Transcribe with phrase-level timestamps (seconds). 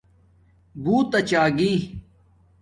[0.83, 1.73] بݸت اچاگی